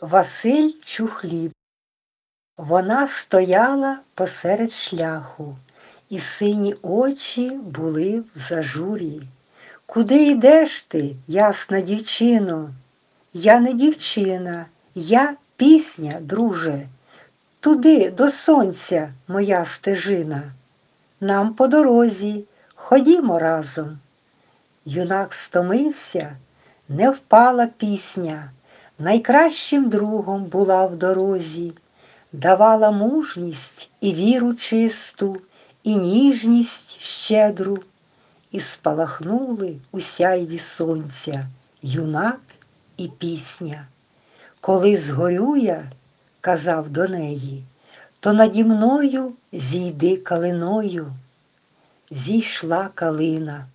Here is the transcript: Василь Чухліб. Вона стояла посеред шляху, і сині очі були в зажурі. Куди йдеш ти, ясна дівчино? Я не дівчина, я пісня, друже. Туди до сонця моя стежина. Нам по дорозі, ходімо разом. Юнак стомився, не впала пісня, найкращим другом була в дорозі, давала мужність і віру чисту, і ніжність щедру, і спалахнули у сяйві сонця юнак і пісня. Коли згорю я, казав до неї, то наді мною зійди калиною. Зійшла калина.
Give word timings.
Василь 0.00 0.70
Чухліб. 0.82 1.52
Вона 2.56 3.06
стояла 3.06 3.98
посеред 4.14 4.72
шляху, 4.72 5.56
і 6.08 6.18
сині 6.18 6.74
очі 6.82 7.50
були 7.50 8.20
в 8.20 8.38
зажурі. 8.38 9.22
Куди 9.86 10.26
йдеш 10.26 10.82
ти, 10.82 11.16
ясна 11.26 11.80
дівчино? 11.80 12.74
Я 13.32 13.60
не 13.60 13.72
дівчина, 13.72 14.66
я 14.94 15.36
пісня, 15.56 16.18
друже. 16.20 16.88
Туди 17.60 18.10
до 18.10 18.30
сонця 18.30 19.12
моя 19.28 19.64
стежина. 19.64 20.52
Нам 21.20 21.54
по 21.54 21.66
дорозі, 21.66 22.44
ходімо 22.74 23.38
разом. 23.38 23.98
Юнак 24.84 25.34
стомився, 25.34 26.36
не 26.88 27.10
впала 27.10 27.66
пісня, 27.66 28.50
найкращим 29.00 29.88
другом 29.88 30.44
була 30.44 30.86
в 30.86 30.96
дорозі, 30.96 31.72
давала 32.32 32.90
мужність 32.90 33.90
і 34.00 34.14
віру 34.14 34.54
чисту, 34.54 35.36
і 35.82 35.96
ніжність 35.96 37.00
щедру, 37.00 37.78
і 38.50 38.60
спалахнули 38.60 39.76
у 39.92 40.00
сяйві 40.00 40.58
сонця 40.58 41.46
юнак 41.82 42.40
і 42.96 43.08
пісня. 43.08 43.86
Коли 44.60 44.96
згорю 44.96 45.56
я, 45.56 45.90
казав 46.40 46.88
до 46.88 47.08
неї, 47.08 47.64
то 48.20 48.32
наді 48.32 48.64
мною 48.64 49.32
зійди 49.52 50.16
калиною. 50.16 51.12
Зійшла 52.10 52.88
калина. 52.94 53.66